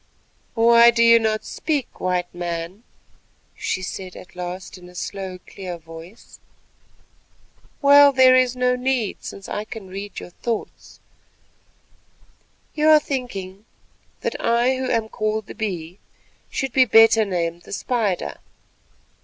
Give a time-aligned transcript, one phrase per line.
[0.55, 2.81] "Why do you not speak, White Man?"
[3.55, 6.39] she said at last in a slow clear voice.
[7.83, 10.99] "Well, there is no need, since I can read your thoughts.
[12.73, 13.65] You are thinking
[14.21, 15.99] that I who am called the Bee
[16.49, 18.39] should be better named the Spider.